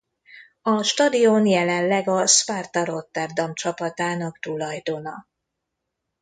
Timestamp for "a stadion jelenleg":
0.61-2.07